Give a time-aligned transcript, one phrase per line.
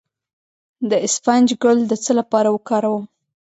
[0.89, 3.03] د اسفناج ګل د څه لپاره وکاروم؟